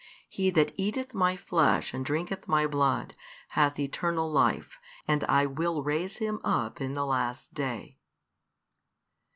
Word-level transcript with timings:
He 0.27 0.49
that 0.49 0.73
eateth 0.77 1.13
My 1.13 1.37
Flesh 1.37 1.93
and 1.93 2.03
drinketh 2.03 2.47
My 2.47 2.65
Blood, 2.65 3.13
hath 3.49 3.77
eternal 3.77 4.31
life; 4.31 4.79
and 5.07 5.23
I 5.25 5.45
will 5.45 5.83
raise 5.83 6.17
him 6.17 6.39
up 6.43 6.81
in 6.81 6.95
the 6.95 7.05
last 7.05 7.53
day. 7.53 7.99